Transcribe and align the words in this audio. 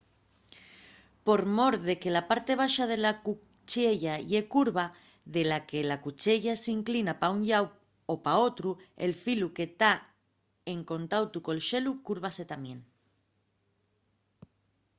por 1.25 1.41
mor 1.57 1.75
de 1.87 1.95
que 2.01 2.13
la 2.17 2.23
parte 2.31 2.53
baxa 2.61 2.85
de 2.91 2.97
la 3.05 3.13
cuchiella 3.25 4.15
ye 4.31 4.41
curva 4.53 4.85
de 5.35 5.43
la 5.51 5.59
que 5.69 5.79
la 5.89 5.97
cuchiella 6.05 6.53
s’inclina 6.63 7.13
pa 7.21 7.27
un 7.35 7.41
llau 7.49 7.65
o 8.13 8.15
pa 8.25 8.33
otru 8.49 8.71
el 9.05 9.13
filu 9.23 9.47
que 9.57 9.65
ta 9.81 9.93
en 10.73 10.79
contautu 10.91 11.37
col 11.47 11.61
xelu 11.69 11.91
cúrvase 12.05 12.43
tamién 12.51 12.79